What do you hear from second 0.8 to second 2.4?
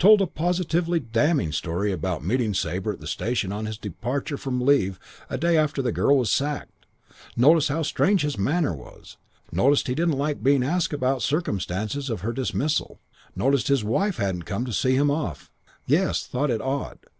damning story about